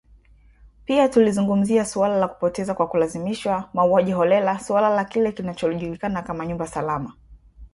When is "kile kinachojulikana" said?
5.05-6.21